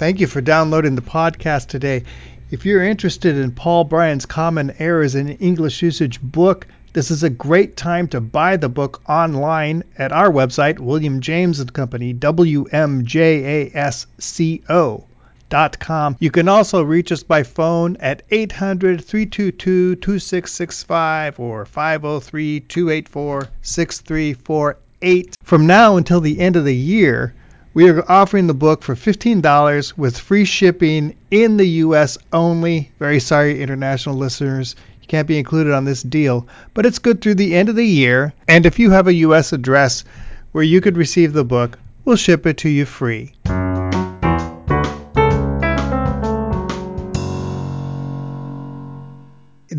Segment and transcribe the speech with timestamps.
[0.00, 2.04] Thank you for downloading the podcast today.
[2.50, 7.28] If you're interested in Paul Brians' Common Errors in English Usage book, this is a
[7.28, 12.64] great time to buy the book online at our website, William James and Company, W-M-J-A-S-C-O.
[15.50, 16.16] Dot com.
[16.18, 25.34] You can also reach us by phone at 800 322 2665 or 503 284 6348.
[25.42, 27.34] From now until the end of the year,
[27.72, 32.18] we are offering the book for $15 with free shipping in the U.S.
[32.32, 32.90] only.
[32.98, 34.74] Very sorry, international listeners.
[35.00, 37.86] You can't be included on this deal, but it's good through the end of the
[37.86, 38.32] year.
[38.48, 39.52] And if you have a U.S.
[39.52, 40.04] address
[40.52, 43.34] where you could receive the book, we'll ship it to you free.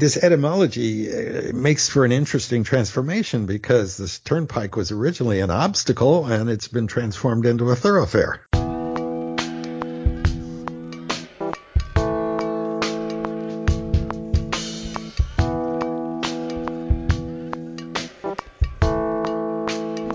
[0.01, 6.25] This etymology uh, makes for an interesting transformation because this turnpike was originally an obstacle
[6.25, 8.43] and it's been transformed into a thoroughfare.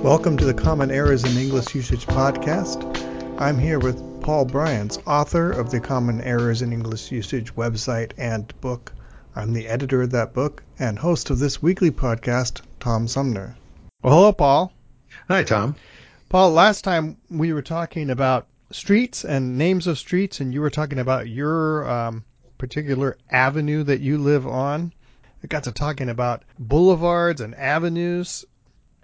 [0.02, 3.40] Welcome to the Common Errors in English Usage podcast.
[3.40, 8.52] I'm here with Paul Brians, author of the Common Errors in English Usage website and
[8.60, 8.92] book.
[9.38, 13.54] I'm the editor of that book and host of this weekly podcast, Tom Sumner.
[14.02, 14.72] Well, hello, Paul.
[15.28, 15.76] Hi, Tom.
[16.30, 20.70] Paul, last time we were talking about streets and names of streets, and you were
[20.70, 22.24] talking about your um,
[22.56, 24.94] particular avenue that you live on.
[25.42, 28.46] We got to talking about boulevards and avenues,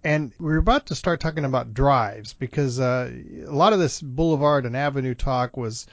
[0.03, 3.13] and we are about to start talking about drives because uh,
[3.47, 5.87] a lot of this boulevard and avenue talk was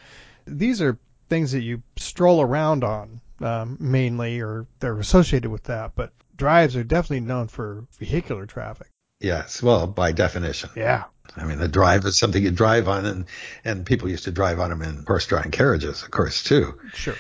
[0.46, 5.94] these are things that you stroll around on um, mainly, or they're associated with that.
[5.96, 8.88] But drives are definitely known for vehicular traffic.
[9.20, 10.70] Yes, well, by definition.
[10.76, 11.06] Yeah.
[11.36, 13.26] I mean, the drive is something you drive on, and
[13.64, 16.80] and people used to drive on them in horse-drawn carriages, of course, too.
[16.94, 17.16] Sure.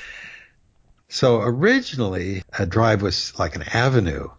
[1.10, 4.30] So originally, a drive was like an avenue.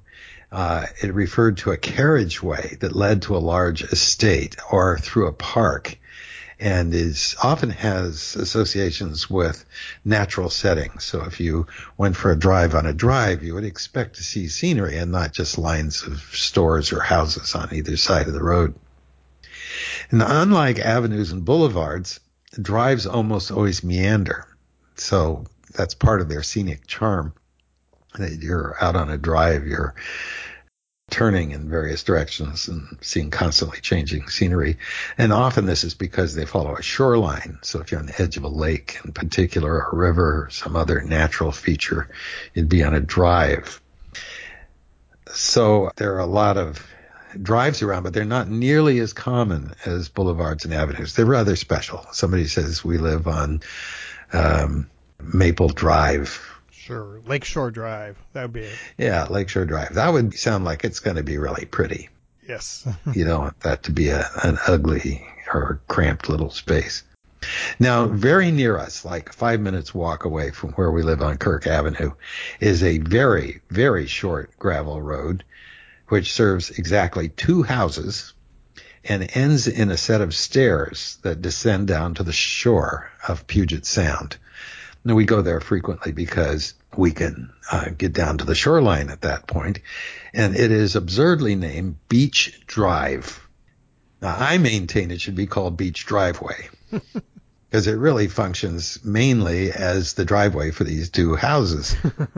[0.50, 5.32] Uh, it referred to a carriageway that led to a large estate or through a
[5.32, 5.96] park
[6.60, 9.64] and is often has associations with
[10.04, 11.04] natural settings.
[11.04, 11.66] So if you
[11.96, 15.32] went for a drive on a drive, you would expect to see scenery and not
[15.32, 18.74] just lines of stores or houses on either side of the road.
[20.10, 22.20] And unlike avenues and boulevards,
[22.60, 24.46] drives almost always meander.
[24.96, 27.32] So that's part of their scenic charm.
[28.18, 29.94] You're out on a drive, you're
[31.10, 34.78] turning in various directions and seeing constantly changing scenery.
[35.18, 37.58] And often this is because they follow a shoreline.
[37.62, 40.76] So if you're on the edge of a lake in particular, a river, or some
[40.76, 42.08] other natural feature,
[42.54, 43.80] you'd be on a drive.
[45.32, 46.86] So there are a lot of
[47.40, 51.14] drives around, but they're not nearly as common as boulevards and avenues.
[51.14, 52.06] They're rather special.
[52.12, 53.60] Somebody says we live on
[54.32, 54.90] um,
[55.20, 57.20] Maple Drive Sure.
[57.26, 58.16] Lakeshore Drive.
[58.32, 58.78] That would be it.
[58.96, 59.94] Yeah, Lakeshore Drive.
[59.96, 62.08] That would sound like it's going to be really pretty.
[62.48, 62.88] Yes.
[63.14, 67.02] you don't want that to be a, an ugly or cramped little space.
[67.78, 71.66] Now, very near us, like five minutes walk away from where we live on Kirk
[71.66, 72.12] Avenue,
[72.60, 75.44] is a very, very short gravel road,
[76.08, 78.32] which serves exactly two houses
[79.04, 83.84] and ends in a set of stairs that descend down to the shore of Puget
[83.84, 84.38] Sound.
[85.04, 89.22] Now, we go there frequently because we can uh, get down to the shoreline at
[89.22, 89.80] that point,
[90.34, 93.40] and it is absurdly named Beach Drive.
[94.20, 96.68] Now, I maintain it should be called Beach Driveway
[97.70, 101.96] because it really functions mainly as the driveway for these two houses.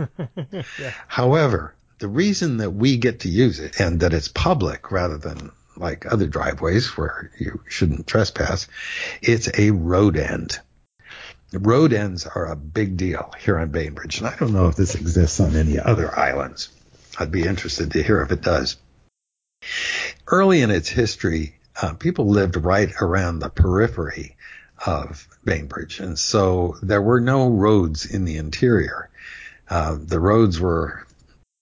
[0.52, 0.92] yeah.
[1.08, 5.50] However, the reason that we get to use it and that it's public rather than
[5.76, 8.68] like other driveways where you shouldn't trespass,
[9.22, 10.58] it's a road end.
[11.54, 14.94] Road ends are a big deal here on Bainbridge, and I don't know if this
[14.94, 16.68] exists on any other islands.
[17.18, 18.76] I'd be interested to hear if it does.
[20.26, 24.36] Early in its history, uh, people lived right around the periphery
[24.84, 29.10] of Bainbridge, and so there were no roads in the interior.
[29.69, 31.06] Uh, the roads were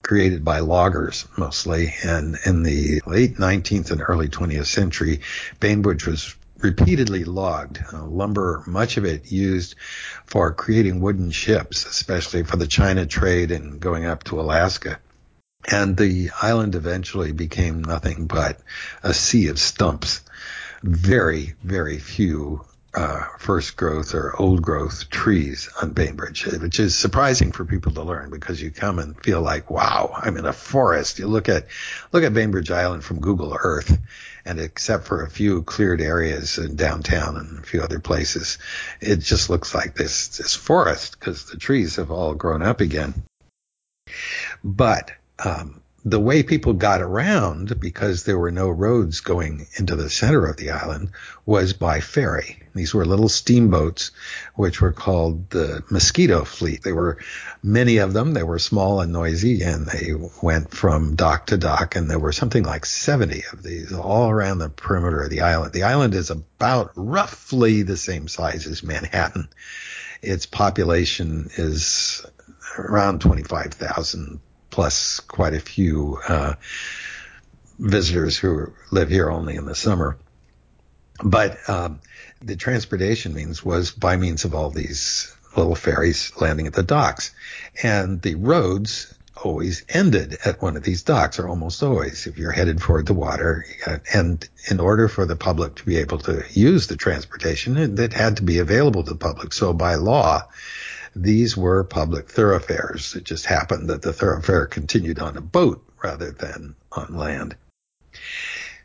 [0.03, 5.21] created by loggers mostly, and in the late 19th and early 20th century,
[5.59, 7.79] Bainbridge was repeatedly logged.
[7.91, 9.75] Uh, lumber, much of it used
[10.25, 14.99] for creating wooden ships, especially for the China trade and going up to Alaska.
[15.69, 18.59] And the island eventually became nothing but
[19.03, 20.21] a sea of stumps.
[20.81, 27.51] Very, very few uh, first growth or old growth trees on Bainbridge, which is surprising
[27.51, 31.17] for people to learn because you come and feel like, wow, I'm in a forest.
[31.17, 31.67] You look at
[32.11, 33.97] look at Bainbridge Island from Google Earth,
[34.45, 38.57] and except for a few cleared areas in downtown and a few other places,
[38.99, 43.23] it just looks like this this forest because the trees have all grown up again.
[44.63, 45.11] But
[45.43, 50.45] um, the way people got around, because there were no roads going into the center
[50.45, 51.11] of the island,
[51.45, 52.60] was by ferry.
[52.73, 54.11] These were little steamboats,
[54.55, 56.83] which were called the Mosquito Fleet.
[56.83, 57.17] There were
[57.61, 58.33] many of them.
[58.33, 62.31] They were small and noisy, and they went from dock to dock, and there were
[62.31, 65.73] something like 70 of these all around the perimeter of the island.
[65.73, 69.49] The island is about roughly the same size as Manhattan.
[70.21, 72.25] Its population is
[72.77, 74.39] around 25,000
[74.69, 76.53] plus quite a few uh,
[77.77, 80.17] visitors who live here only in the summer.
[81.23, 81.99] But um,
[82.41, 87.31] the transportation means was by means of all these little ferries landing at the docks,
[87.83, 89.13] and the roads
[89.43, 93.13] always ended at one of these docks, or almost always, if you're headed toward the
[93.13, 93.65] water.
[94.13, 98.37] And in order for the public to be able to use the transportation, it had
[98.37, 99.53] to be available to the public.
[99.53, 100.43] So by law,
[101.15, 103.15] these were public thoroughfares.
[103.15, 107.55] It just happened that the thoroughfare continued on a boat rather than on land.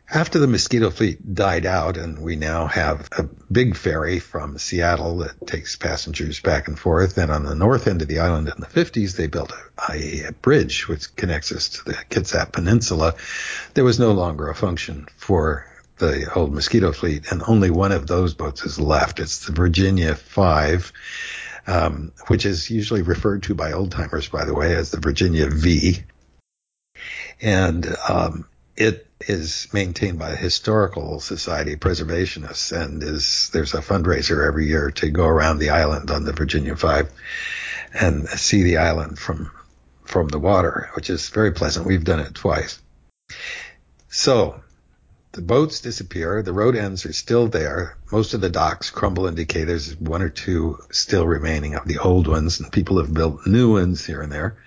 [0.09, 5.17] After the mosquito fleet died out, and we now have a big ferry from Seattle
[5.17, 8.61] that takes passengers back and forth, and on the north end of the island in
[8.61, 9.51] the 50s, they built
[9.89, 13.15] a, a bridge which connects us to the Kitsap Peninsula.
[13.73, 15.65] There was no longer a function for
[15.97, 19.19] the old mosquito fleet, and only one of those boats is left.
[19.19, 20.93] It's the Virginia 5
[21.67, 25.49] um, which is usually referred to by old timers, by the way, as the Virginia
[25.49, 26.01] V.
[27.41, 34.47] And um, it is maintained by the Historical Society Preservationists, and is there's a fundraiser
[34.47, 37.11] every year to go around the island on the Virginia Five
[37.93, 39.51] and see the island from
[40.05, 41.85] from the water, which is very pleasant.
[41.85, 42.79] We've done it twice.
[44.09, 44.61] So
[45.33, 46.41] the boats disappear.
[46.41, 47.97] The road ends are still there.
[48.11, 49.63] Most of the docks crumble and decay.
[49.63, 53.73] There's one or two still remaining of the old ones, and people have built new
[53.73, 54.57] ones here and there.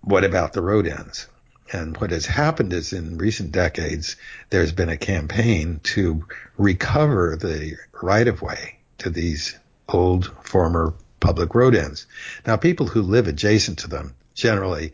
[0.00, 1.28] What about the road ends?
[1.72, 4.16] And what has happened is in recent decades,
[4.50, 6.26] there's been a campaign to
[6.56, 12.06] recover the right of way to these old former public road ends.
[12.46, 14.92] Now, people who live adjacent to them generally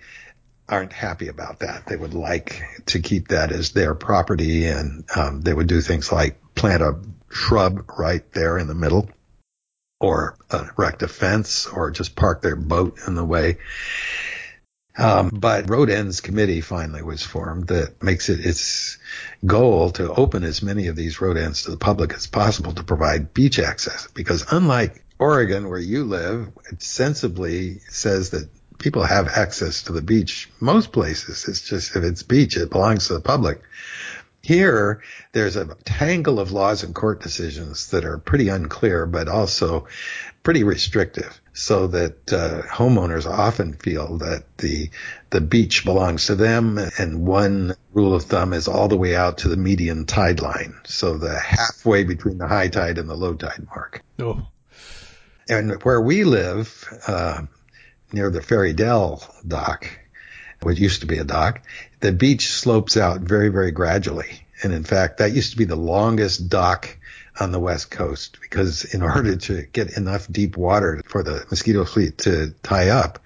[0.69, 1.87] aren't happy about that.
[1.87, 6.11] They would like to keep that as their property, and um, they would do things
[6.11, 6.99] like plant a
[7.31, 9.11] shrub right there in the middle,
[10.01, 13.59] or erect a fence, or just park their boat in the way.
[14.97, 18.99] Um, but Road Ends Committee finally was formed that makes it its
[19.45, 22.85] goal to open as many of these road ends to the public as possible to
[22.85, 24.07] provide beach access.
[24.15, 28.49] Because unlike Oregon, where you live, it sensibly says that
[28.79, 30.49] people have access to the beach.
[30.61, 33.63] Most places, it's just if it's beach, it belongs to the public.
[34.43, 35.03] Here,
[35.33, 39.87] there's a tangle of laws and court decisions that are pretty unclear, but also
[40.45, 44.91] pretty restrictive, so that uh, homeowners often feel that the
[45.31, 49.39] the beach belongs to them, and one rule of thumb is all the way out
[49.39, 53.35] to the median tide line, so the halfway between the high tide and the low
[53.35, 54.05] tide mark.
[54.21, 54.47] Oh.
[55.49, 57.43] And where we live, uh,
[58.13, 59.91] near the Ferry Dell dock,
[60.63, 61.63] which used to be a dock,
[62.01, 64.47] the beach slopes out very, very gradually.
[64.63, 66.97] And in fact, that used to be the longest dock
[67.41, 71.85] on the west coast because in order to get enough deep water for the mosquito
[71.85, 73.21] fleet to tie up,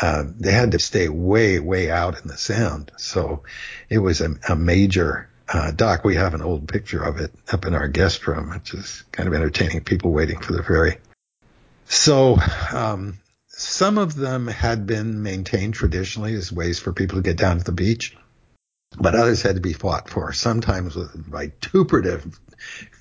[0.00, 2.92] uh, they had to stay way, way out in the sound.
[2.96, 3.44] So
[3.88, 6.04] it was a, a major uh, dock.
[6.04, 9.28] We have an old picture of it up in our guest room, which is kind
[9.28, 10.98] of entertaining people waiting for the ferry.
[11.86, 12.38] So
[12.72, 17.58] um, some of them had been maintained traditionally as ways for people to get down
[17.58, 18.16] to the beach,
[18.98, 22.38] but others had to be fought for, sometimes with vituperative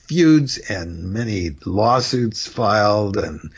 [0.08, 3.52] feuds and many lawsuits filed and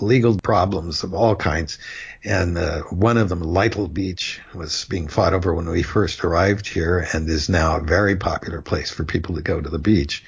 [0.00, 1.78] legal problems of all kinds.
[2.22, 6.66] And uh, one of them, Lytle Beach, was being fought over when we first arrived
[6.66, 10.24] here and is now a very popular place for people to go to the beach.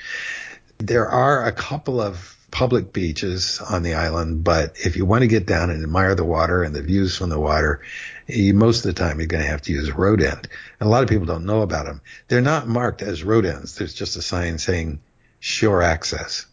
[0.79, 5.27] There are a couple of public beaches on the island, but if you want to
[5.27, 7.81] get down and admire the water and the views from the water,
[8.29, 10.49] you, most of the time you're going to have to use a road end.
[10.79, 12.03] And a lot of people don't know about them.
[12.29, 13.75] They're not marked as road ends.
[13.75, 15.01] There's just a sign saying
[15.41, 16.47] shore access.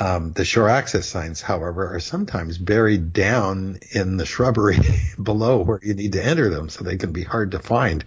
[0.00, 4.78] Um, the shore access signs, however, are sometimes buried down in the shrubbery
[5.22, 8.04] below where you need to enter them, so they can be hard to find.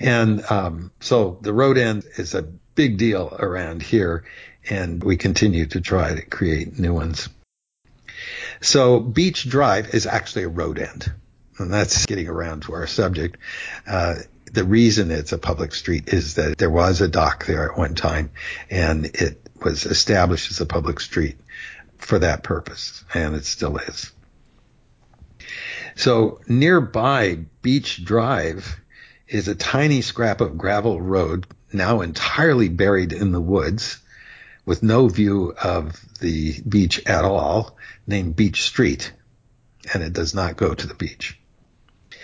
[0.00, 4.24] And um, so the road end is a big deal around here,
[4.68, 7.28] and we continue to try to create new ones.
[8.60, 11.12] So Beach Drive is actually a road end,
[11.58, 13.36] and that's getting around to our subject.
[13.86, 14.16] Uh,
[14.52, 17.94] the reason it's a public street is that there was a dock there at one
[17.94, 18.30] time,
[18.70, 21.36] and it was established as a public street
[21.98, 24.12] for that purpose, and it still is.
[25.96, 28.80] So nearby Beach Drive
[29.28, 33.98] is a tiny scrap of gravel road now entirely buried in the woods
[34.64, 39.12] with no view of the beach at all named Beach Street.
[39.92, 41.38] And it does not go to the beach.
[42.10, 42.18] You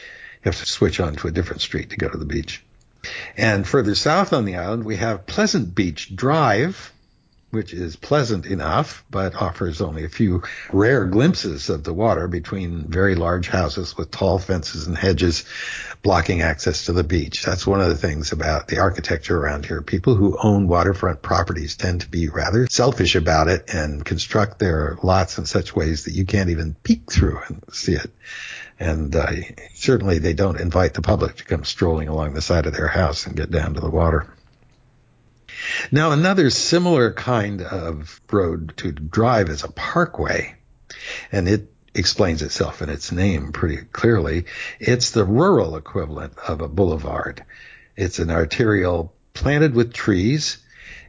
[0.44, 2.64] have to switch on to a different street to go to the beach.
[3.37, 6.92] And further south on the island, we have Pleasant Beach Drive,
[7.50, 10.42] which is pleasant enough, but offers only a few
[10.73, 15.45] rare glimpses of the water between very large houses with tall fences and hedges
[16.02, 17.42] blocking access to the beach.
[17.45, 19.83] That's one of the things about the architecture around here.
[19.83, 24.97] People who own waterfront properties tend to be rather selfish about it and construct their
[25.02, 28.11] lots in such ways that you can't even peek through and see it.
[28.78, 29.33] And uh,
[29.75, 33.26] certainly they don't invite the public to come strolling along the side of their house
[33.26, 34.26] and get down to the water.
[35.90, 40.55] Now, another similar kind of road to drive is a parkway,
[41.33, 44.47] and it explains itself in its name pretty clearly.
[44.79, 47.45] It's the rural equivalent of a boulevard.
[47.97, 50.59] It's an arterial planted with trees,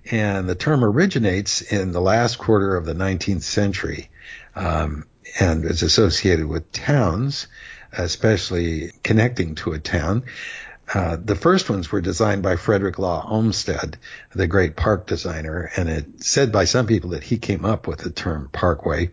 [0.10, 4.10] and the term originates in the last quarter of the 19th century
[4.56, 5.06] um,
[5.40, 7.48] and is associated with towns,
[7.94, 10.24] especially connecting to a town.
[10.94, 13.98] Uh, the first ones were designed by Frederick Law Olmsted,
[14.34, 18.00] the great park designer, and it said by some people that he came up with
[18.00, 19.12] the term parkway.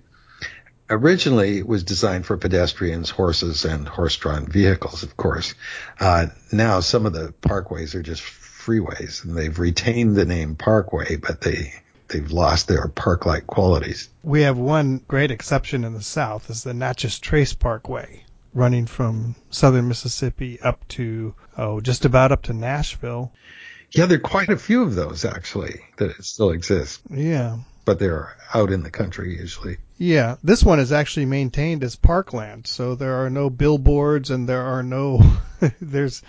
[0.90, 5.54] Originally, it was designed for pedestrians, horses, and horse-drawn vehicles, of course.
[6.00, 11.16] Uh, now, some of the parkways are just freeways, and they've retained the name parkway,
[11.16, 11.74] but they
[12.08, 14.08] they've lost their park-like qualities.
[14.22, 18.24] We have one great exception in the South, is the Natchez Trace Parkway
[18.54, 23.32] running from southern Mississippi up to, oh, just about up to Nashville.
[23.92, 27.00] Yeah, there are quite a few of those actually that still exist.
[27.10, 27.58] Yeah.
[27.84, 29.78] But they're out in the country usually.
[29.96, 34.62] Yeah, this one is actually maintained as parkland, so there are no billboards and there
[34.62, 35.22] are no,
[35.80, 36.22] there's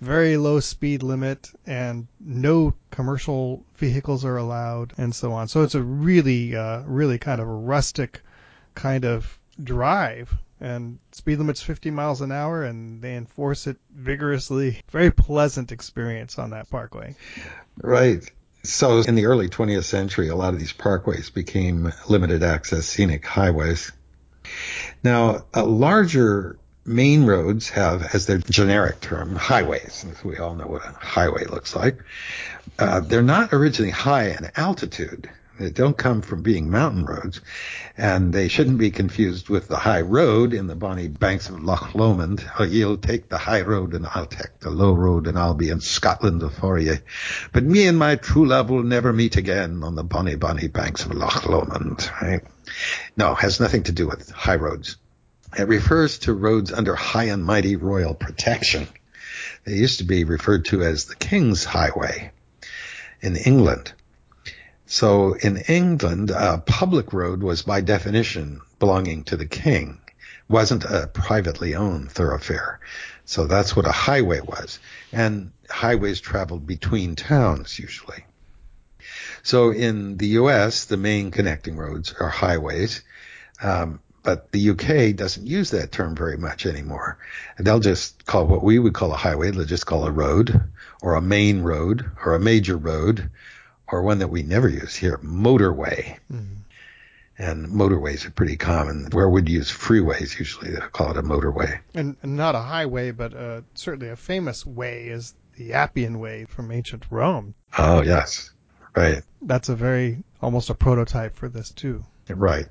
[0.00, 5.48] very low speed limit and no commercial vehicles are allowed and so on.
[5.48, 8.20] So it's a really, uh, really kind of a rustic
[8.74, 14.80] kind of drive and speed limit's 50 miles an hour and they enforce it vigorously.
[14.90, 17.14] Very pleasant experience on that parkway.
[17.82, 18.22] Right.
[18.62, 23.26] So in the early 20th century, a lot of these parkways became limited access scenic
[23.26, 23.92] highways.
[25.02, 30.04] Now, larger main roads have, as their generic term, highways.
[30.24, 31.98] We all know what a highway looks like.
[32.78, 35.30] Uh, they're not originally high in altitude.
[35.58, 37.40] They don't come from being mountain roads,
[37.96, 41.94] and they shouldn't be confused with the high road in the bonny banks of Loch
[41.94, 42.44] Lomond.
[42.58, 45.70] Oh, you'll take the high road and I'll take the low road and I'll be
[45.70, 46.98] in Scotland afore you.
[47.52, 51.04] But me and my true love will never meet again on the bonny, bonny banks
[51.04, 52.10] of Loch Lomond.
[52.20, 52.42] Right?
[53.16, 54.96] No, has nothing to do with high roads.
[55.56, 58.88] It refers to roads under high and mighty royal protection.
[59.64, 62.32] They used to be referred to as the King's Highway
[63.20, 63.92] in England.
[64.86, 69.98] So in England, a public road was by definition belonging to the king,
[70.48, 72.80] wasn't a privately owned thoroughfare.
[73.24, 74.78] So that's what a highway was.
[75.12, 78.24] And highways traveled between towns usually.
[79.42, 83.02] So in the US, the main connecting roads are highways.
[83.62, 87.18] Um, but the UK doesn't use that term very much anymore.
[87.58, 90.62] They'll just call what we would call a highway, they'll just call a road
[91.02, 93.30] or a main road or a major road
[93.88, 96.18] or one that we never use here, motorway.
[96.32, 96.54] Mm-hmm.
[97.36, 99.08] And motorways are pretty common.
[99.10, 101.80] Where we'd use freeways, usually they call it a motorway.
[101.92, 106.44] And, and not a highway, but uh, certainly a famous way is the Appian Way
[106.44, 107.54] from ancient Rome.
[107.76, 108.50] Oh, yes.
[108.94, 109.22] Right.
[109.42, 112.04] That's a very, almost a prototype for this, too.
[112.28, 112.66] Right.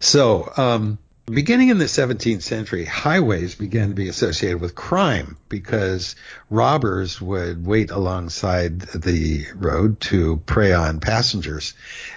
[0.00, 6.16] So, um, Beginning in the 17th century, highways began to be associated with crime because
[6.50, 11.72] robbers would wait alongside the road to prey on passengers,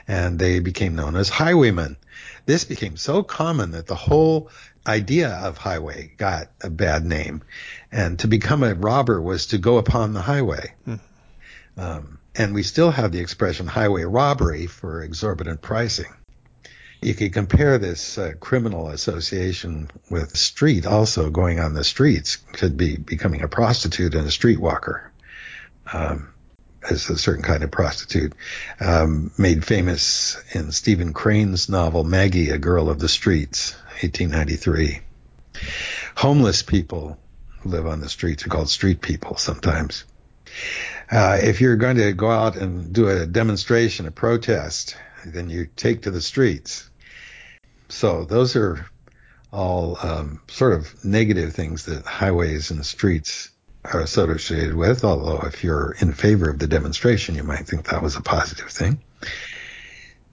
[0.10, 1.96] and they became known as highwaymen.
[2.48, 4.50] This became so common that the whole
[4.86, 7.44] idea of highway got a bad name,
[7.90, 10.74] and to become a robber was to go upon the highway.
[10.84, 10.96] Hmm.
[11.78, 16.14] Um, and we still have the expression highway robbery for exorbitant pricing.
[17.02, 22.76] You could compare this uh, criminal association with street also going on the streets could
[22.76, 25.04] be becoming a prostitute and a streetwalker.
[25.92, 26.34] Um,
[26.90, 28.34] as a certain kind of prostitute,
[28.80, 35.02] um, made famous in Stephen Crane's novel Maggie, a Girl of the Streets, 1893.
[36.16, 37.18] Homeless people
[37.60, 40.06] who live on the streets are called street people sometimes.
[41.12, 44.96] Uh, if you're going to go out and do a demonstration, a protest,
[45.34, 46.90] then you take to the streets.
[47.90, 48.86] So those are
[49.52, 53.50] all um, sort of negative things that highways and streets
[53.86, 55.04] are associated with.
[55.04, 58.70] Although if you're in favor of the demonstration, you might think that was a positive
[58.70, 59.02] thing.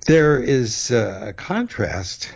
[0.07, 2.31] There is uh, a contrast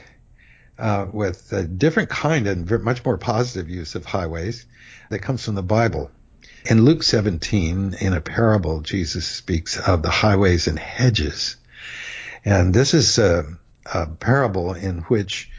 [0.78, 4.64] uh, with a different kind and much more positive use of highways
[5.10, 6.10] that comes from the Bible.
[6.64, 11.56] In Luke 17, in a parable, Jesus speaks of the highways and hedges.
[12.44, 13.44] And this is a,
[13.92, 15.50] a parable in which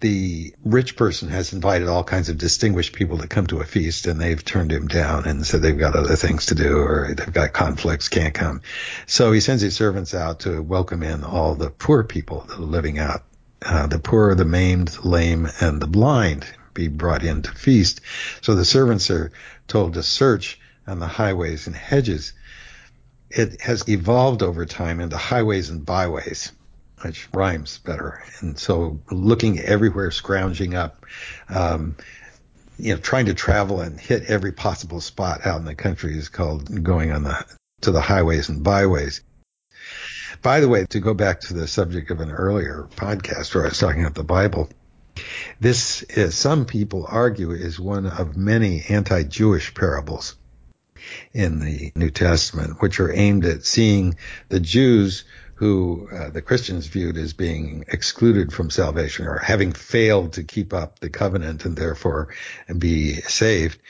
[0.00, 4.06] the rich person has invited all kinds of distinguished people to come to a feast
[4.06, 7.32] and they've turned him down and said they've got other things to do or they've
[7.32, 8.60] got conflicts, can't come.
[9.06, 12.62] So he sends his servants out to welcome in all the poor people that are
[12.62, 13.24] living out.
[13.60, 18.00] Uh, the poor, the maimed, the lame, and the blind be brought in to feast.
[18.40, 19.32] So the servants are
[19.66, 22.32] told to search on the highways and hedges.
[23.30, 26.52] It has evolved over time into highways and byways
[27.02, 28.22] which rhymes better.
[28.40, 31.06] And so looking everywhere, scrounging up,
[31.48, 31.96] um,
[32.78, 36.28] you know, trying to travel and hit every possible spot out in the country is
[36.28, 37.44] called going on the
[37.82, 39.22] to the highways and byways.
[40.42, 43.68] By the way, to go back to the subject of an earlier podcast where I
[43.68, 44.68] was talking about the Bible,
[45.60, 50.36] this is, some people argue is one of many anti-Jewish parables
[51.32, 54.16] in the New Testament, which are aimed at seeing
[54.48, 55.24] the Jews
[55.58, 60.72] who uh, the Christians viewed as being excluded from salvation or having failed to keep
[60.72, 62.28] up the covenant and therefore
[62.78, 63.80] be saved.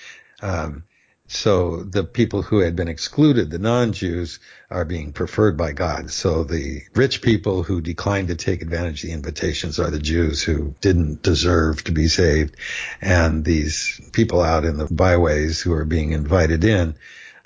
[0.40, 0.84] Um,
[1.28, 4.38] so the people who had been excluded, the non-Jews,
[4.70, 6.10] are being preferred by God.
[6.10, 10.42] So the rich people who declined to take advantage of the invitations are the Jews
[10.42, 12.56] who didn't deserve to be saved.
[13.02, 16.94] And these people out in the byways who are being invited in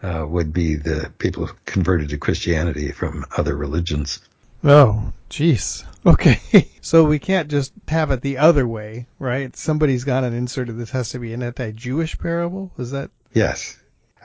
[0.00, 4.20] uh, would be the people converted to Christianity from other religions.
[4.64, 5.84] Oh, jeez.
[6.06, 6.68] Okay.
[6.80, 9.54] so we can't just have it the other way, right?
[9.56, 12.70] Somebody's got an inserted this has to be an anti-Jewish parable.
[12.78, 13.10] Is that?
[13.32, 13.78] Yes.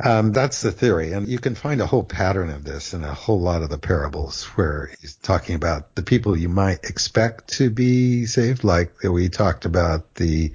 [0.04, 1.13] Um, that's the theory.
[1.13, 3.80] And you can find a whole pattern of this in a whole lot of the
[3.80, 9.30] parables where he's talking about the people you might expect to be saved, like we
[9.30, 10.54] talked about the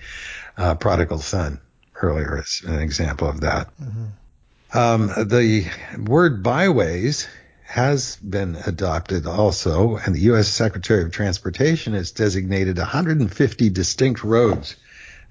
[0.56, 1.60] uh, prodigal son
[2.00, 3.68] earlier as an example of that.
[3.80, 4.78] Mm-hmm.
[4.78, 5.66] Um, the
[5.98, 7.28] word byways
[7.64, 10.48] has been adopted also, and the U.S.
[10.48, 14.76] Secretary of Transportation has designated 150 distinct roads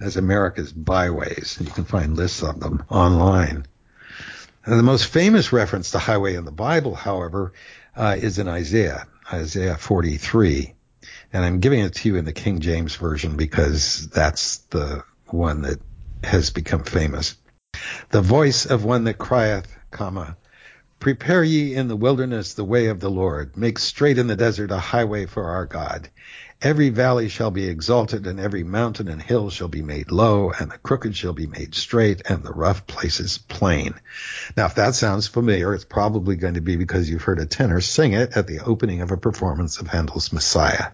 [0.02, 1.58] as America's byways.
[1.62, 3.66] You can find lists of them online.
[4.66, 7.54] And the most famous reference to highway in the Bible, however,
[7.96, 10.74] uh, is in Isaiah, Isaiah 43.
[11.34, 15.62] And I'm giving it to you in the King James Version because that's the one
[15.64, 15.80] that
[16.24, 17.36] has become famous
[18.10, 20.38] the voice of one that crieth, comma,
[21.00, 23.58] Prepare ye in the wilderness the way of the Lord.
[23.58, 26.10] Make straight in the desert a highway for our God.
[26.62, 30.70] Every valley shall be exalted, and every mountain and hill shall be made low, and
[30.70, 33.96] the crooked shall be made straight, and the rough places plain.
[34.56, 37.82] Now, if that sounds familiar, it's probably going to be because you've heard a tenor
[37.82, 40.92] sing it at the opening of a performance of Handel's Messiah.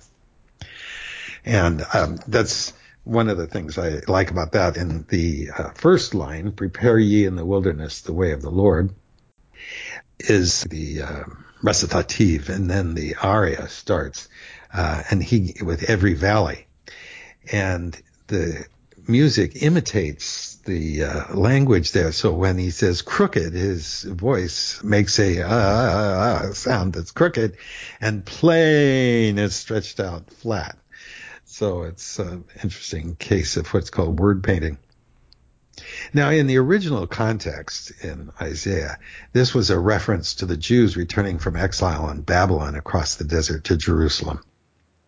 [1.43, 2.71] And um, that's
[3.03, 7.25] one of the things I like about that in the uh, first line, prepare ye
[7.25, 8.93] in the wilderness the way of the Lord,
[10.19, 11.23] is the uh,
[11.61, 14.27] recitative, and then the aria starts,
[14.73, 16.67] uh, and he with every valley,
[17.51, 18.65] and the
[19.07, 22.11] music imitates the uh, language there.
[22.11, 27.57] So when he says crooked, his voice makes a uh, uh, uh sound that's crooked,
[28.01, 30.77] and plain is stretched out flat.
[31.45, 34.77] So it's an interesting case of what's called word painting.
[36.13, 38.97] Now, in the original context in Isaiah,
[39.31, 43.65] this was a reference to the Jews returning from exile in Babylon across the desert
[43.65, 44.41] to Jerusalem.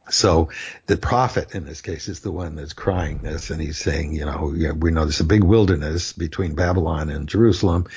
[0.09, 0.49] So
[0.85, 4.25] the prophet in this case is the one that's crying this, and he's saying, you
[4.25, 7.87] know, we know there's a big wilderness between Babylon and Jerusalem,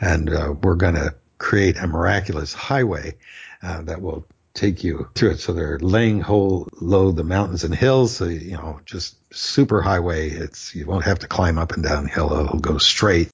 [0.00, 3.16] and uh, we're going to create a miraculous highway
[3.62, 5.40] uh, that will take you through it.
[5.40, 8.16] So they're laying whole low the mountains and hills.
[8.16, 10.30] So, you know, just super highway.
[10.30, 12.32] It's, you won't have to climb up and down hill.
[12.32, 13.30] It'll go straight.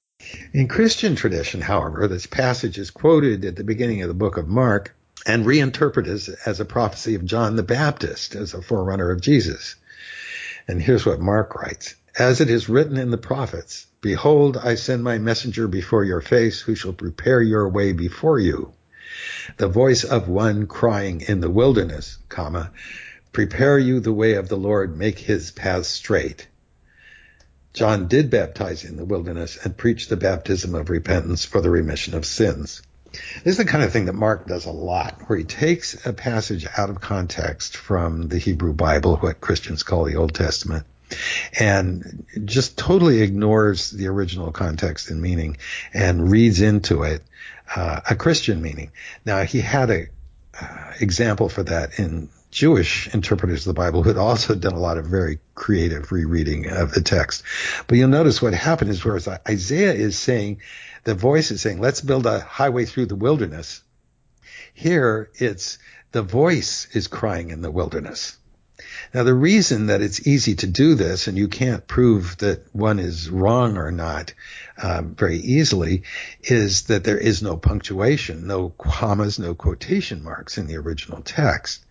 [0.53, 4.47] In Christian tradition, however, this passage is quoted at the beginning of the book of
[4.47, 4.95] Mark
[5.27, 9.75] and reinterpret as, as a prophecy of John the Baptist as a forerunner of Jesus.
[10.69, 11.95] And here's what Mark writes.
[12.17, 16.61] As it is written in the prophets, Behold, I send my messenger before your face,
[16.61, 18.73] who shall prepare your way before you.
[19.57, 22.71] The voice of one crying in the wilderness, comma,
[23.33, 26.47] prepare you the way of the Lord, make his paths straight.
[27.73, 32.15] John did baptize in the wilderness and preach the baptism of repentance for the remission
[32.15, 32.81] of sins.
[33.43, 36.13] This is the kind of thing that Mark does a lot, where he takes a
[36.13, 40.85] passage out of context from the Hebrew Bible, what Christians call the Old Testament,
[41.59, 45.57] and just totally ignores the original context and meaning
[45.93, 47.23] and reads into it
[47.75, 48.91] uh, a Christian meaning.
[49.25, 50.07] Now, he had a
[50.59, 54.79] uh, example for that in Jewish interpreters of the Bible who had also done a
[54.79, 57.43] lot of very creative rereading of the text.
[57.87, 60.61] But you'll notice what happened is whereas Isaiah is saying,
[61.07, 63.81] the voice is saying, let's build a highway through the wilderness.
[64.73, 65.77] Here it's
[66.11, 68.35] the voice is crying in the wilderness.
[69.13, 72.99] Now, the reason that it's easy to do this, and you can't prove that one
[72.99, 74.33] is wrong or not
[74.83, 76.03] um, very easily,
[76.43, 81.85] is that there is no punctuation, no commas, no quotation marks in the original text.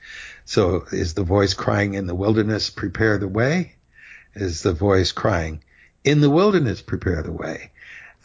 [0.44, 3.76] So, is the voice crying in the wilderness, prepare the way?
[4.34, 5.64] Is the voice crying
[6.04, 7.70] in the wilderness, prepare the way?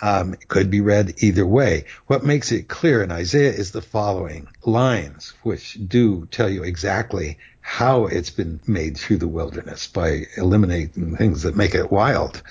[0.01, 1.85] Um, it could be read either way.
[2.07, 7.37] What makes it clear in Isaiah is the following lines, which do tell you exactly
[7.61, 12.41] how it's been made through the wilderness by eliminating things that make it wild.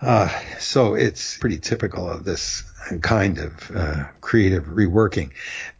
[0.00, 2.62] Uh, so it's pretty typical of this
[3.02, 5.30] kind of uh, creative reworking.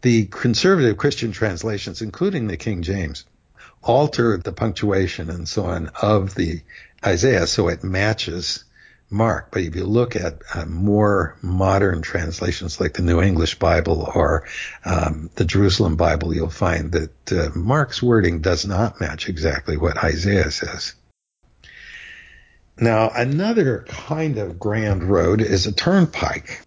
[0.01, 3.25] The conservative Christian translations, including the King James,
[3.81, 6.61] alter the punctuation and so on of the
[7.03, 8.63] Isaiah so it matches
[9.11, 9.49] Mark.
[9.51, 14.47] But if you look at uh, more modern translations like the New English Bible or
[14.85, 20.01] um, the Jerusalem Bible, you'll find that uh, Mark's wording does not match exactly what
[20.03, 20.93] Isaiah says.
[22.79, 26.65] Now, another kind of grand road is a turnpike.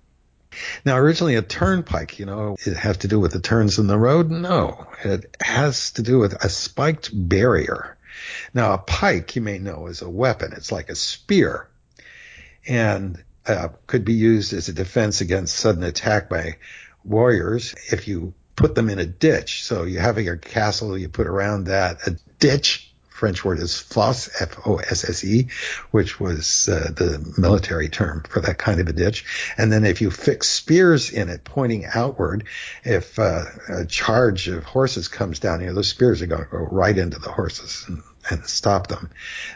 [0.85, 3.99] Now, originally a turnpike, you know, it has to do with the turns in the
[3.99, 4.31] road?
[4.31, 7.97] No, it has to do with a spiked barrier.
[8.53, 10.53] Now, a pike, you may know, is a weapon.
[10.53, 11.69] It's like a spear
[12.67, 16.57] and uh, could be used as a defense against sudden attack by
[17.05, 19.65] warriors if you put them in a ditch.
[19.65, 22.91] So you have your castle, you put around that a ditch.
[23.09, 25.47] French word is fosse, F-O-S-S-E,
[25.93, 29.53] which was uh, the military term for that kind of a ditch.
[29.57, 32.45] And then if you fix spears in it pointing outward,
[32.83, 36.59] if uh, a charge of horses comes down here, those spears are going to go
[36.59, 39.11] right into the horses and, and stop them.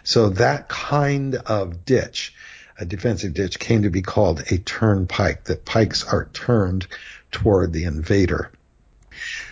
[0.05, 2.35] So that kind of ditch
[2.79, 6.87] a defensive ditch came to be called a turnpike, that pikes are turned
[7.31, 8.53] toward the invader.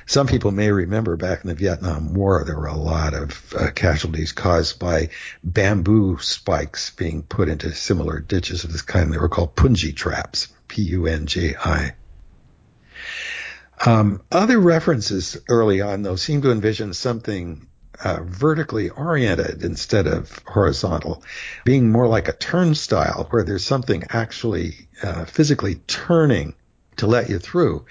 [0.06, 3.70] Some people may remember back in the Vietnam War, there were a lot of uh,
[3.72, 5.08] casualties caused by
[5.42, 9.12] bamboo spikes being put into similar ditches of this kind.
[9.12, 11.94] They were called punji traps, P-U-N-J-I.
[13.84, 17.66] Um, other references early on, though, seem to envision something
[18.02, 21.22] uh, vertically oriented instead of horizontal,
[21.64, 26.54] being more like a turnstile where there's something actually uh, physically turning
[26.96, 27.84] to let you through.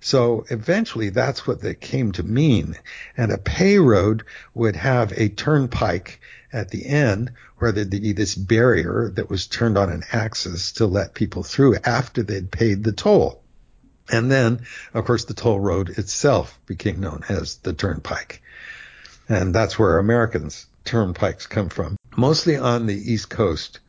[0.00, 2.76] So eventually that's what they came to mean.
[3.16, 6.20] And a pay road would have a turnpike
[6.52, 10.86] at the end where there'd be this barrier that was turned on an axis to
[10.86, 13.42] let people through after they'd paid the toll.
[14.10, 18.42] And then, of course, the toll road itself became known as the turnpike.
[19.32, 21.96] And that's where Americans' turnpikes come from.
[22.16, 23.80] Mostly on the East Coast,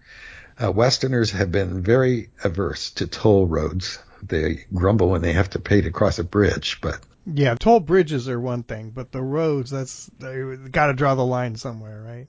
[0.64, 4.00] uh, Westerners have been very averse to toll roads.
[4.22, 8.28] They grumble when they have to pay to cross a bridge, but yeah, toll bridges
[8.28, 12.28] are one thing, but the roads, that's they got to draw the line somewhere, right?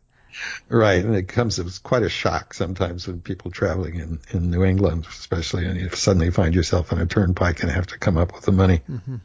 [0.68, 4.64] Right, and it comes as quite a shock sometimes when people traveling in, in New
[4.64, 8.34] England, especially, and you suddenly find yourself on a turnpike and have to come up
[8.34, 8.80] with the money.
[8.90, 9.16] Mm-hmm.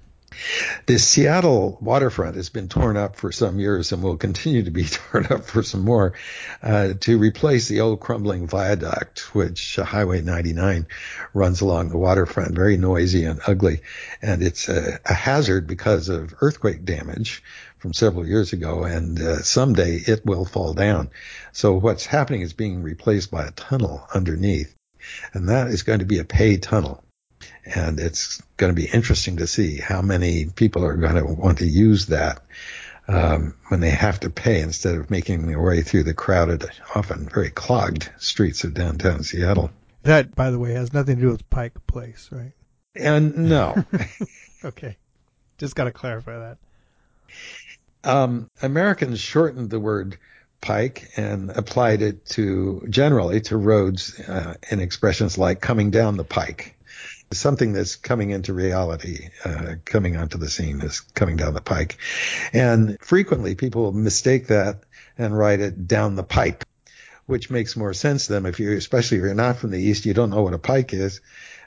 [0.85, 4.85] The Seattle waterfront has been torn up for some years and will continue to be
[5.11, 6.13] torn up for some more
[6.61, 10.87] uh, to replace the old crumbling viaduct, which Highway 99
[11.33, 13.81] runs along the waterfront, very noisy and ugly.
[14.21, 17.43] And it's a, a hazard because of earthquake damage
[17.79, 21.09] from several years ago, and uh, someday it will fall down.
[21.53, 24.75] So what's happening is being replaced by a tunnel underneath,
[25.33, 27.03] and that is going to be a pay tunnel
[27.75, 31.59] and it's going to be interesting to see how many people are going to want
[31.59, 32.41] to use that
[33.07, 37.27] um, when they have to pay instead of making their way through the crowded, often
[37.27, 39.71] very clogged streets of downtown Seattle.
[40.03, 42.53] That, by the way, has nothing to do with Pike Place, right?
[42.95, 43.83] And no.
[44.65, 44.97] okay,
[45.57, 46.57] just got to clarify that.
[48.03, 50.17] Um, Americans shortened the word
[50.61, 56.23] pike and applied it to generally to roads uh, in expressions like coming down the
[56.23, 56.75] pike.
[57.31, 61.97] Something that's coming into reality, uh, coming onto the scene is coming down the pike.
[62.53, 64.81] And frequently people mistake that
[65.17, 66.65] and write it down the pipe,
[67.27, 70.05] which makes more sense to them if you, especially if you're not from the East,
[70.05, 71.21] you don't know what a pike is.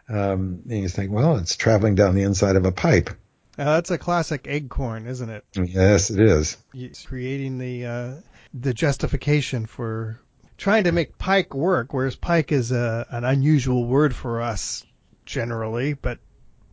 [0.08, 3.10] Um, and you think, well, it's traveling down the inside of a pipe.
[3.56, 5.44] Uh, that's a classic eggcorn, isn't it?
[5.54, 6.56] Yes, it is.
[6.74, 8.14] It's creating the uh,
[8.54, 10.20] the justification for
[10.56, 14.84] trying to make pike work, whereas pike is a, an unusual word for us
[15.26, 16.18] generally, but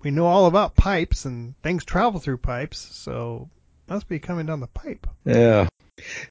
[0.01, 3.49] we know all about pipes and things travel through pipes, so
[3.87, 5.07] must be coming down the pipe.
[5.25, 5.67] Yeah.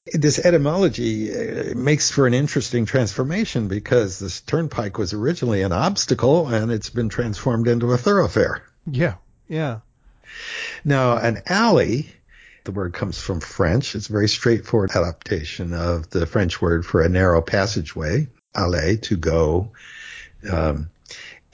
[0.06, 6.48] This etymology uh, makes for an interesting transformation because this turnpike was originally an obstacle
[6.48, 8.62] and it's been transformed into a thoroughfare.
[8.86, 9.14] Yeah,
[9.46, 9.80] yeah.
[10.84, 12.08] Now, an alley,
[12.64, 13.94] the word comes from French.
[13.94, 19.16] It's a very straightforward adaptation of the French word for a narrow passageway, aller, to
[19.16, 19.72] go.
[20.50, 20.90] Um,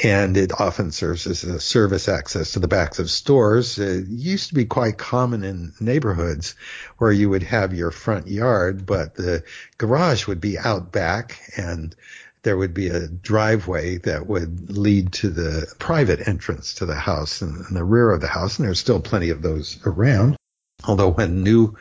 [0.00, 3.78] and it often serves as a service access to the backs of stores.
[3.78, 6.56] It used to be quite common in neighborhoods
[6.98, 9.44] where you would have your front yard, but the
[9.78, 11.94] garage would be out back and
[12.42, 17.40] there would be a driveway that would lead to the private entrance to the house
[17.40, 18.58] in the rear of the house.
[18.58, 20.36] And there's still plenty of those around.
[20.86, 21.76] Although when new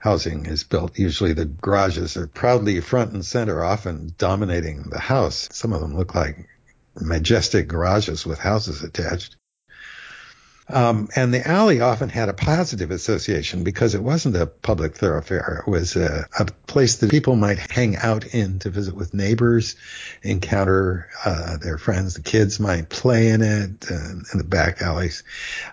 [0.00, 5.48] housing is built, usually the garages are proudly front and center, often dominating the house.
[5.50, 6.46] Some of them look like
[7.00, 9.36] majestic garages with houses attached.
[10.70, 15.64] Um, and the alley often had a positive association because it wasn't a public thoroughfare.
[15.66, 19.76] It was a, a place that people might hang out in to visit with neighbors,
[20.22, 22.14] encounter uh, their friends.
[22.14, 25.22] The kids might play in it uh, in the back alleys.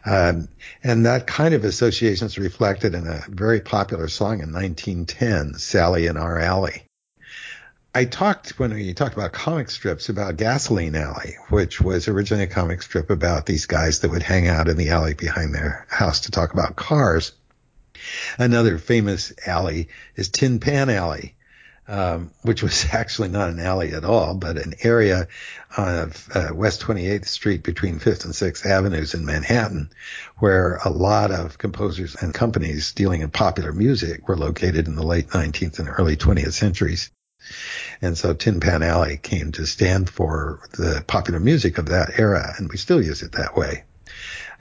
[0.06, 0.48] Um,
[0.82, 6.08] and that kind of association is reflected in a very popular song in 1910, Sally
[6.08, 6.85] in Our Alley.
[7.98, 12.48] I talked when we talked about comic strips about Gasoline Alley, which was originally a
[12.48, 16.20] comic strip about these guys that would hang out in the alley behind their house
[16.22, 17.32] to talk about cars.
[18.38, 21.36] Another famous alley is Tin Pan Alley,
[21.88, 25.30] um, which was actually not an alley at all, but an area
[25.78, 29.90] of uh, West 28th Street between 5th and 6th Avenues in Manhattan,
[30.40, 35.08] where a lot of composers and companies dealing in popular music were located in the
[35.08, 37.10] late 19th and early 20th centuries.
[38.02, 42.54] And so Tin Pan Alley came to stand for the popular music of that era,
[42.58, 43.84] and we still use it that way.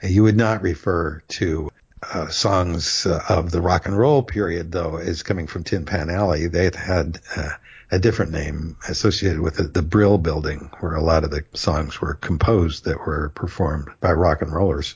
[0.01, 1.71] You would not refer to
[2.13, 6.09] uh, songs uh, of the rock and roll period, though, as coming from Tin Pan
[6.09, 6.47] Alley.
[6.47, 7.49] They had uh,
[7.91, 12.01] a different name associated with it, the Brill Building, where a lot of the songs
[12.01, 14.95] were composed that were performed by rock and rollers.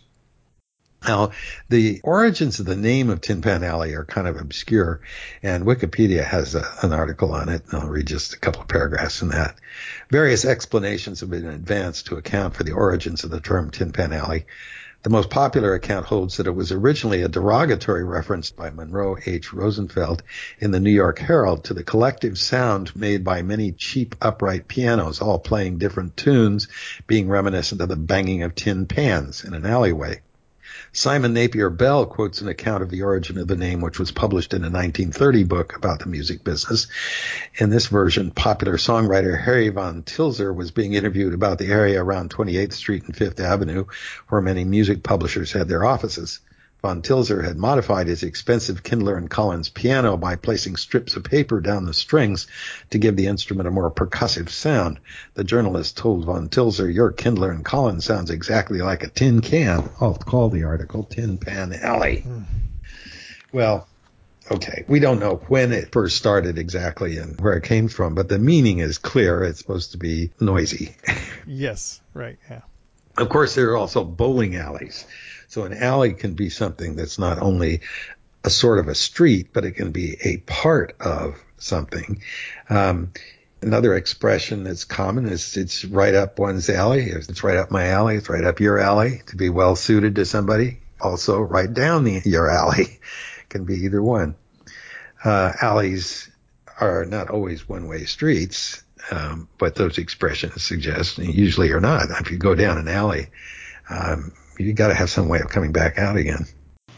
[1.07, 1.31] Now,
[1.69, 5.01] the origins of the name of Tin Pan Alley are kind of obscure,
[5.41, 8.67] and Wikipedia has a, an article on it, and I'll read just a couple of
[8.67, 9.55] paragraphs from that.
[10.11, 14.13] Various explanations have been advanced to account for the origins of the term Tin Pan
[14.13, 14.45] Alley.
[15.01, 19.53] The most popular account holds that it was originally a derogatory reference by Monroe H.
[19.53, 20.21] Rosenfeld
[20.59, 25.21] in the New York Herald to the collective sound made by many cheap upright pianos,
[25.21, 26.67] all playing different tunes,
[27.07, 30.19] being reminiscent of the banging of tin pans in an alleyway.
[30.91, 34.53] Simon Napier Bell quotes an account of the origin of the name, which was published
[34.53, 36.87] in a 1930 book about the music business.
[37.55, 42.29] In this version, popular songwriter Harry Von Tilzer was being interviewed about the area around
[42.29, 43.85] 28th Street and 5th Avenue,
[44.29, 46.39] where many music publishers had their offices.
[46.81, 51.59] Von Tilzer had modified his expensive Kindler and Collins piano by placing strips of paper
[51.59, 52.47] down the strings
[52.91, 54.99] to give the instrument a more percussive sound.
[55.33, 59.89] The journalist told Von Tilzer, your Kindler and Collins sounds exactly like a tin can.
[59.99, 62.21] I'll call the article Tin Pan Alley.
[62.21, 62.43] Hmm.
[63.51, 63.87] Well,
[64.49, 68.29] okay, we don't know when it first started exactly and where it came from, but
[68.29, 69.43] the meaning is clear.
[69.43, 70.95] It's supposed to be noisy.
[71.45, 72.61] yes, right, yeah.
[73.17, 75.05] Of course, there are also bowling alleys.
[75.49, 77.81] So an alley can be something that's not only
[78.43, 82.21] a sort of a street, but it can be a part of something.
[82.69, 83.13] Um,
[83.59, 87.09] another expression that's common is it's right up one's alley.
[87.09, 88.15] It's right up my alley.
[88.15, 90.81] It's right up your alley to be well suited to somebody.
[91.01, 92.99] Also right down the, your alley
[93.49, 94.35] can be either one.
[95.23, 96.29] Uh, alleys
[96.79, 98.83] are not always one way streets.
[99.09, 102.11] Um, but those expressions suggest usually are not.
[102.21, 103.29] If you go down an alley,
[103.89, 106.45] um, you got to have some way of coming back out again.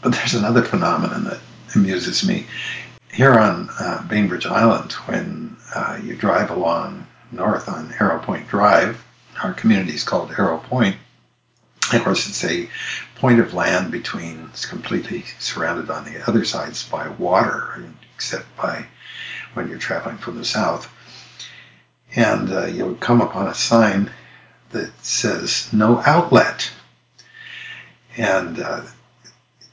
[0.02, 1.38] But there's another phenomenon that
[1.74, 2.46] amuses me.
[3.12, 9.02] Here on uh, Bainbridge Island, when uh, you drive along north on Arrow Point Drive,
[9.42, 10.96] our community is called Arrow Point.
[11.92, 12.68] Of course, it's a
[13.16, 18.86] point of land between, it's completely surrounded on the other sides by water, except by
[19.54, 20.90] when you're traveling from the south.
[22.14, 24.10] And uh, you'll come upon a sign
[24.70, 26.70] that says no outlet.
[28.16, 28.82] And uh,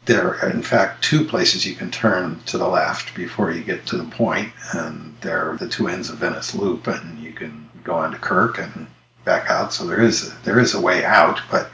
[0.06, 3.86] there are, in fact, two places you can turn to the left before you get
[3.88, 7.96] to the point, and they're the two ends of Venice Loop, and you can go
[7.96, 8.88] on to Kirk and
[9.26, 9.74] back out.
[9.74, 11.70] So there is a, there is a way out, but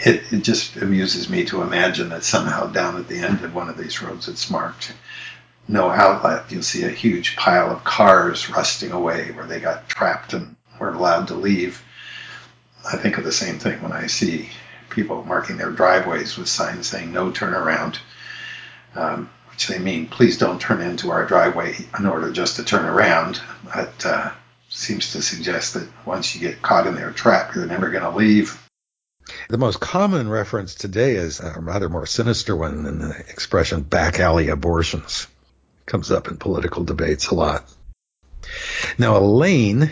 [0.00, 3.68] it, it just amuses me to imagine that somehow down at the end of one
[3.68, 4.92] of these roads it's marked
[5.68, 6.50] no outlet.
[6.50, 10.96] You'll see a huge pile of cars rusting away where they got trapped and weren't
[10.96, 11.82] allowed to leave.
[12.90, 14.50] I think of the same thing when I see
[14.94, 17.98] people marking their driveways with signs saying no turnaround,
[18.94, 22.84] um, which they mean please don't turn into our driveway in order just to turn
[22.84, 23.40] around.
[23.74, 24.30] That uh,
[24.68, 28.16] seems to suggest that once you get caught in their trap, you're never going to
[28.16, 28.60] leave.
[29.48, 34.20] The most common reference today is a rather more sinister one in the expression back
[34.20, 35.26] alley abortions.
[35.80, 37.70] It comes up in political debates a lot.
[38.98, 39.90] Now, a lane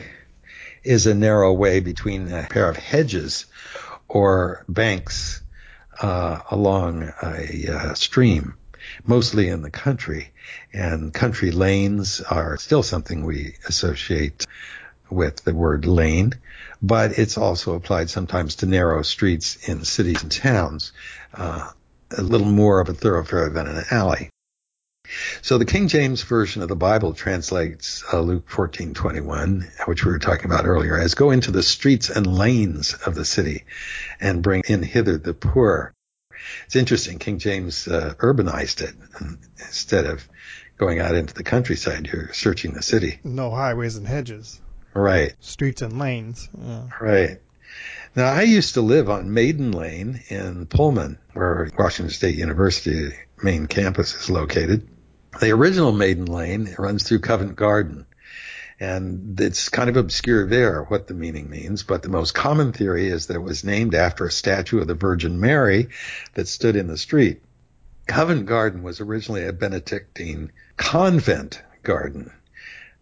[0.84, 3.46] is a narrow way between a pair of hedges
[4.12, 5.42] or banks
[6.00, 8.54] uh, along a uh, stream,
[9.06, 10.30] mostly in the country.
[10.72, 14.46] And country lanes are still something we associate
[15.08, 16.32] with the word lane,
[16.82, 20.92] but it's also applied sometimes to narrow streets in cities and towns,
[21.32, 21.70] uh,
[22.16, 24.31] a little more of a thoroughfare than an alley.
[25.42, 30.18] So the King James version of the Bible translates uh, Luke 14:21, which we were
[30.20, 33.64] talking about earlier, as go into the streets and lanes of the city
[34.20, 35.92] and bring in hither the poor.
[36.66, 37.18] It's interesting.
[37.18, 38.94] King James uh, urbanized it
[39.58, 40.26] instead of
[40.78, 42.08] going out into the countryside.
[42.12, 43.18] You're searching the city.
[43.24, 44.60] No highways and hedges.
[44.94, 45.34] Right.
[45.40, 46.48] Streets and lanes.
[46.56, 46.88] Yeah.
[47.00, 47.40] Right.
[48.14, 53.66] Now, I used to live on Maiden Lane in Pullman, where Washington State University main
[53.66, 54.88] campus is located.
[55.40, 58.06] The original Maiden Lane runs through Covent Garden.
[58.78, 63.06] And it's kind of obscure there what the meaning means, but the most common theory
[63.06, 65.88] is that it was named after a statue of the Virgin Mary
[66.34, 67.42] that stood in the street.
[68.06, 72.32] Covent Garden was originally a Benedictine convent garden.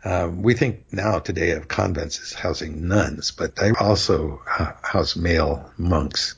[0.05, 5.17] Um, we think now today of convents as housing nuns, but they also uh, house
[5.17, 6.35] male monks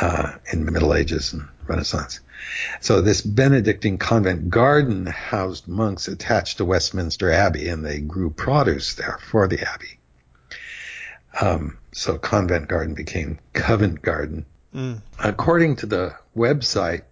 [0.00, 2.20] uh, in the Middle Ages and Renaissance.
[2.80, 8.94] So this Benedictine convent garden housed monks attached to Westminster Abbey, and they grew produce
[8.94, 9.98] there for the abbey.
[11.40, 14.46] Um, so convent garden became Covent Garden.
[14.74, 15.00] Mm.
[15.18, 17.02] According to the website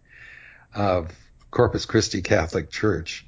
[0.74, 1.12] of
[1.52, 3.26] Corpus Christi Catholic Church,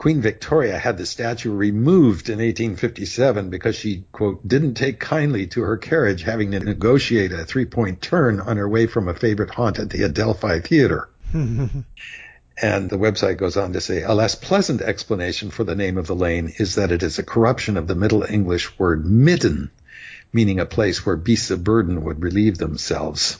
[0.00, 5.60] Queen Victoria had the statue removed in 1857 because she, quote, didn't take kindly to
[5.60, 9.50] her carriage having to negotiate a three point turn on her way from a favorite
[9.50, 11.10] haunt at the Adelphi Theater.
[11.34, 11.84] and
[12.88, 16.16] the website goes on to say a less pleasant explanation for the name of the
[16.16, 19.70] lane is that it is a corruption of the Middle English word midden,
[20.32, 23.36] meaning a place where beasts of burden would relieve themselves.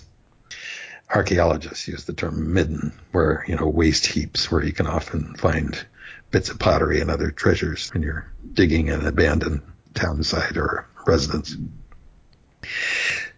[1.08, 5.86] Archaeologists use the term midden, where, you know, waste heaps where you can often find
[6.30, 9.62] bits of pottery and other treasures when you're digging an abandoned
[9.94, 11.56] town site or residence.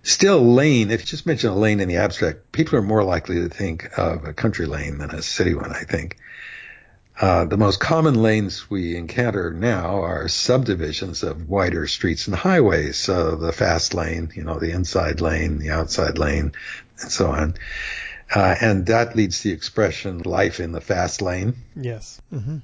[0.02, 3.36] Still, lane, if you just mention a lane in the abstract, people are more likely
[3.36, 6.16] to think of a country lane than a city one, I think.
[7.20, 12.96] Uh, the most common lanes we encounter now are subdivisions of wider streets and highways.
[12.96, 16.52] So the fast lane, you know, the inside lane, the outside lane,
[17.00, 17.54] and so on.
[18.34, 21.54] Uh, and that leads to the expression life in the fast lane.
[21.76, 22.20] Yes.
[22.32, 22.58] Mm-hmm.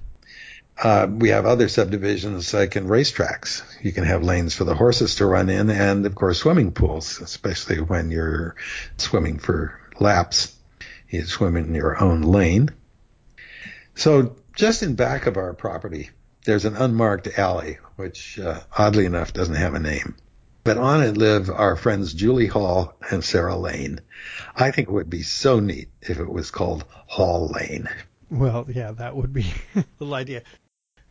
[0.80, 3.62] Uh, we have other subdivisions like in racetracks.
[3.82, 7.20] You can have lanes for the horses to run in and of course swimming pools,
[7.20, 8.54] especially when you're
[8.96, 10.54] swimming for laps.
[11.10, 12.70] You swim in your own lane.
[13.96, 16.10] So just in back of our property,
[16.44, 20.14] there's an unmarked alley, which uh, oddly enough doesn't have a name.
[20.62, 24.00] But on it live our friends Julie Hall and Sarah Lane.
[24.54, 27.88] I think it would be so neat if it was called Hall Lane.
[28.30, 30.42] Well, yeah, that would be a little idea.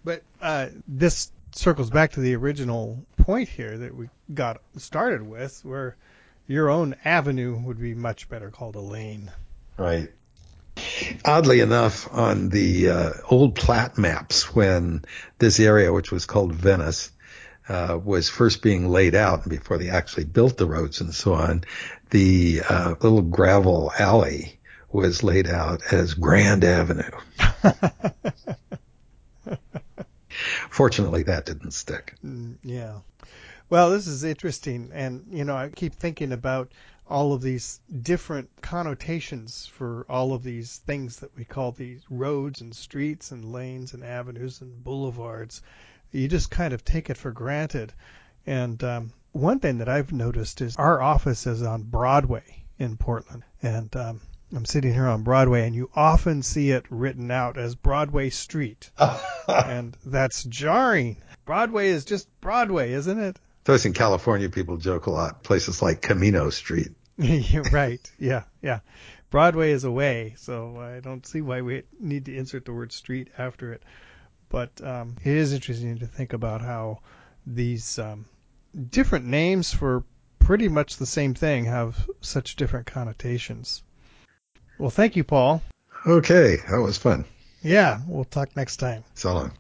[0.08, 5.60] But uh, this circles back to the original point here that we got started with,
[5.66, 5.98] where
[6.48, 9.30] your own avenue would be much better called a lane.
[9.78, 10.08] Right.
[11.26, 15.04] Oddly enough, on the uh, old plat maps, when
[15.40, 17.12] this area, which was called Venice,
[17.68, 21.66] uh, was first being laid out before they actually built the roads and so on,
[22.12, 24.58] the uh, little gravel alley
[24.90, 27.12] was laid out as Grand Avenue.
[30.78, 32.14] Fortunately, that didn't stick.
[32.24, 33.00] Mm, yeah.
[33.68, 36.72] Well, this is interesting, and you know, I keep thinking about
[37.10, 42.62] all of these different connotations for all of these things that we call these roads
[42.62, 45.64] and streets and lanes and avenues and boulevards.
[46.12, 47.92] You just kind of take it for granted.
[48.46, 53.42] And um, one thing that I've noticed is our office is on Broadway in Portland.
[53.64, 54.22] And um,
[54.56, 58.90] I'm sitting here on Broadway, and you often see it written out as Broadway Street.
[59.48, 61.18] and that's jarring.
[61.46, 63.38] Broadway is just Broadway, isn't it?
[63.66, 65.44] So in California, people joke a lot.
[65.44, 66.92] Places like Camino Street.
[67.72, 68.12] right.
[68.18, 68.44] Yeah.
[68.62, 68.80] Yeah.
[69.30, 73.30] Broadway is away, so I don't see why we need to insert the word street
[73.38, 73.84] after it.
[74.48, 77.00] But um, it is interesting to think about how
[77.46, 78.26] these um,
[78.90, 80.06] different names for
[80.40, 83.84] pretty much the same thing have such different connotations.
[84.80, 85.62] Well, thank you, Paul.
[86.06, 87.26] Okay, that was fun.
[87.62, 89.04] Yeah, we'll talk next time.
[89.16, 89.52] So long.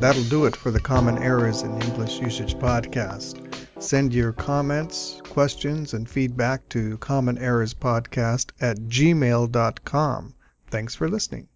[0.00, 3.42] That'll do it for the Common Errors in English Usage podcast.
[3.82, 10.34] Send your comments, questions, and feedback to commonerrorspodcast at gmail.com.
[10.70, 11.48] Thanks for listening.